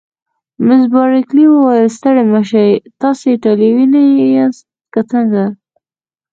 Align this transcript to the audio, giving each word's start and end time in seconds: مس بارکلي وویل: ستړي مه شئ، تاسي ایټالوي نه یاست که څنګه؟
مس 0.65 0.83
بارکلي 0.93 1.45
وویل: 1.49 1.87
ستړي 1.97 2.23
مه 2.31 2.41
شئ، 2.49 2.69
تاسي 3.01 3.25
ایټالوي 3.31 3.85
نه 3.93 4.01
یاست 4.35 4.63
که 4.93 5.01
څنګه؟ 5.11 5.43